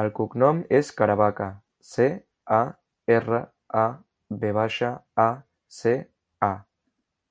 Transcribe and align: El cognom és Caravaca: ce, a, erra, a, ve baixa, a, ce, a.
El 0.00 0.08
cognom 0.16 0.58
és 0.78 0.90
Caravaca: 0.98 1.46
ce, 1.92 2.08
a, 2.58 2.60
erra, 3.16 3.40
a, 3.86 3.88
ve 4.44 4.54
baixa, 4.60 4.94
a, 5.28 5.30
ce, 5.80 5.98
a. 6.54 6.54